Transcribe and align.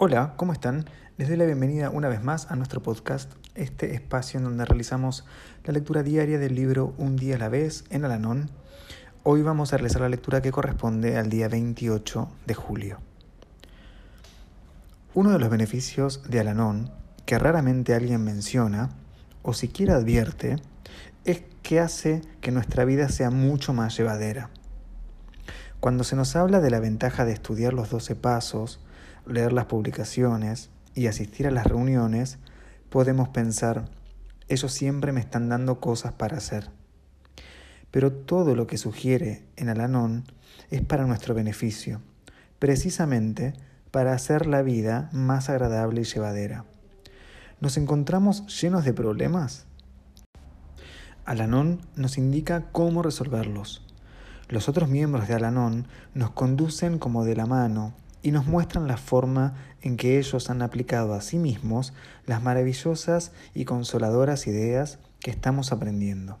Hola, 0.00 0.34
¿cómo 0.36 0.52
están? 0.52 0.84
Les 1.16 1.26
doy 1.26 1.36
la 1.36 1.44
bienvenida 1.44 1.90
una 1.90 2.06
vez 2.06 2.22
más 2.22 2.52
a 2.52 2.54
nuestro 2.54 2.80
podcast, 2.80 3.32
este 3.56 3.96
espacio 3.96 4.38
en 4.38 4.44
donde 4.44 4.64
realizamos 4.64 5.24
la 5.64 5.72
lectura 5.72 6.04
diaria 6.04 6.38
del 6.38 6.54
libro 6.54 6.94
Un 6.98 7.16
día 7.16 7.34
a 7.34 7.38
la 7.38 7.48
vez 7.48 7.82
en 7.90 8.04
Alanón 8.04 8.48
Hoy 9.24 9.42
vamos 9.42 9.72
a 9.72 9.76
realizar 9.76 10.02
la 10.02 10.08
lectura 10.08 10.40
que 10.40 10.52
corresponde 10.52 11.16
al 11.16 11.30
día 11.30 11.48
28 11.48 12.28
de 12.46 12.54
julio. 12.54 12.98
Uno 15.14 15.32
de 15.32 15.40
los 15.40 15.50
beneficios 15.50 16.22
de 16.28 16.38
Alanón, 16.38 16.92
que 17.26 17.36
raramente 17.36 17.92
alguien 17.92 18.22
menciona, 18.22 18.90
o 19.42 19.52
siquiera 19.52 19.96
advierte, 19.96 20.62
es 21.24 21.42
que 21.64 21.80
hace 21.80 22.22
que 22.40 22.52
nuestra 22.52 22.84
vida 22.84 23.08
sea 23.08 23.30
mucho 23.30 23.72
más 23.72 23.96
llevadera. 23.96 24.48
Cuando 25.80 26.04
se 26.04 26.14
nos 26.14 26.36
habla 26.36 26.60
de 26.60 26.70
la 26.70 26.78
ventaja 26.78 27.24
de 27.24 27.32
estudiar 27.32 27.72
los 27.72 27.90
12 27.90 28.14
pasos, 28.14 28.78
leer 29.28 29.52
las 29.52 29.66
publicaciones 29.66 30.70
y 30.94 31.06
asistir 31.06 31.46
a 31.46 31.50
las 31.50 31.66
reuniones, 31.66 32.38
podemos 32.90 33.28
pensar, 33.28 33.84
ellos 34.48 34.72
siempre 34.72 35.12
me 35.12 35.20
están 35.20 35.48
dando 35.48 35.80
cosas 35.80 36.12
para 36.12 36.38
hacer 36.38 36.70
pero 37.90 38.12
todo 38.12 38.54
lo 38.54 38.66
que 38.66 38.78
sugiere 38.78 39.44
en 39.56 39.68
Alanón 39.68 40.24
es 40.70 40.82
para 40.82 41.06
nuestro 41.06 41.34
beneficio, 41.34 42.00
precisamente 42.58 43.54
para 43.90 44.12
hacer 44.12 44.46
la 44.46 44.62
vida 44.62 45.08
más 45.12 45.48
agradable 45.48 46.02
y 46.02 46.04
llevadera. 46.04 46.64
¿Nos 47.60 47.76
encontramos 47.76 48.60
llenos 48.60 48.84
de 48.84 48.92
problemas? 48.92 49.64
Alanón 51.24 51.80
nos 51.96 52.18
indica 52.18 52.66
cómo 52.72 53.02
resolverlos. 53.02 53.84
Los 54.48 54.68
otros 54.68 54.88
miembros 54.88 55.28
de 55.28 55.34
Alanón 55.34 55.88
nos 56.14 56.30
conducen 56.30 56.98
como 56.98 57.24
de 57.24 57.36
la 57.36 57.46
mano 57.46 57.94
y 58.22 58.30
nos 58.30 58.46
muestran 58.46 58.88
la 58.88 58.96
forma 58.96 59.54
en 59.80 59.96
que 59.96 60.18
ellos 60.18 60.50
han 60.50 60.62
aplicado 60.62 61.14
a 61.14 61.20
sí 61.20 61.38
mismos 61.38 61.92
las 62.26 62.42
maravillosas 62.42 63.32
y 63.54 63.64
consoladoras 63.64 64.46
ideas 64.46 64.98
que 65.20 65.30
estamos 65.30 65.72
aprendiendo. 65.72 66.38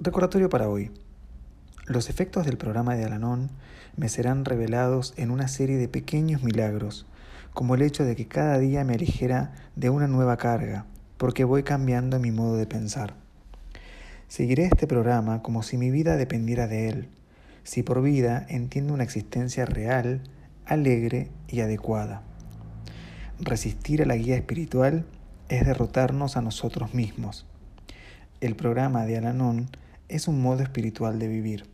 Recordatorio 0.00 0.50
para 0.50 0.68
hoy. 0.68 0.90
Los 1.86 2.08
efectos 2.08 2.46
del 2.46 2.56
programa 2.56 2.96
de 2.96 3.04
Alanón 3.04 3.50
me 3.94 4.08
serán 4.08 4.46
revelados 4.46 5.12
en 5.18 5.30
una 5.30 5.48
serie 5.48 5.76
de 5.76 5.86
pequeños 5.86 6.42
milagros, 6.42 7.06
como 7.52 7.74
el 7.74 7.82
hecho 7.82 8.06
de 8.06 8.16
que 8.16 8.26
cada 8.26 8.58
día 8.58 8.84
me 8.84 8.94
aligera 8.94 9.52
de 9.76 9.90
una 9.90 10.06
nueva 10.06 10.38
carga, 10.38 10.86
porque 11.18 11.44
voy 11.44 11.62
cambiando 11.62 12.18
mi 12.18 12.30
modo 12.30 12.56
de 12.56 12.66
pensar. 12.66 13.16
Seguiré 14.28 14.64
este 14.64 14.86
programa 14.86 15.42
como 15.42 15.62
si 15.62 15.76
mi 15.76 15.90
vida 15.90 16.16
dependiera 16.16 16.66
de 16.68 16.88
él, 16.88 17.08
si 17.64 17.82
por 17.82 18.00
vida 18.00 18.46
entiendo 18.48 18.94
una 18.94 19.04
existencia 19.04 19.66
real, 19.66 20.22
alegre 20.64 21.30
y 21.48 21.60
adecuada. 21.60 22.22
Resistir 23.40 24.00
a 24.00 24.06
la 24.06 24.16
guía 24.16 24.36
espiritual 24.36 25.04
es 25.50 25.66
derrotarnos 25.66 26.38
a 26.38 26.40
nosotros 26.40 26.94
mismos. 26.94 27.44
El 28.40 28.56
programa 28.56 29.04
de 29.04 29.18
Alanón 29.18 29.68
es 30.08 30.28
un 30.28 30.40
modo 30.40 30.62
espiritual 30.62 31.18
de 31.18 31.28
vivir. 31.28 31.73